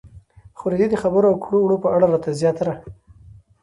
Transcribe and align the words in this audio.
خو 0.57 0.65
د 0.71 0.73
دې 0.79 0.87
د 0.91 0.95
خبرو 1.03 1.27
او 1.31 1.37
کړو 1.43 1.57
وړو 1.63 1.77
په 1.83 1.89
اړه 1.95 2.05
راته 2.13 2.31
زياتره 2.41 2.73